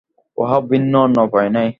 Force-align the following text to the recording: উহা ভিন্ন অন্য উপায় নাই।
উহা 0.37 0.57
ভিন্ন 0.71 0.93
অন্য 1.03 1.17
উপায় 1.21 1.49
নাই। 1.49 1.69